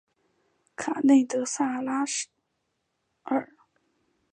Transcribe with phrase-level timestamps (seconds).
[0.75, 2.03] 卡内德萨拉
[3.25, 3.51] 尔。